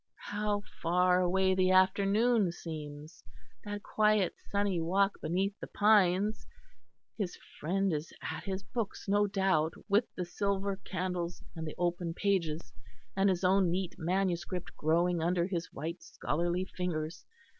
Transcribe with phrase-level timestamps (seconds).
[0.31, 3.23] How far away the afternoon seems;
[3.63, 6.47] that quiet sunny walk beneath the pines.
[7.19, 12.15] His friend is at his books, no doubt, with the silver candles, and the open
[12.15, 12.73] pages,
[13.15, 17.23] and his own neat manuscript growing under his white scholarly fingers.